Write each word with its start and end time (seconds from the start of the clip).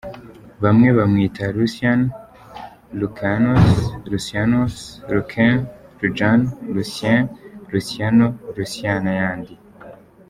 Bamwe 0.63 0.89
bamwita 0.97 1.43
Lucian, 1.57 2.01
Loukianos, 2.99 3.69
Lucianus, 4.11 4.75
Luken, 5.13 5.55
Lucijan, 5.99 6.41
Lucien, 6.73 7.17
Luciano, 7.71 8.27
Lucia 8.55 8.93
n’ayandi. 9.03 9.53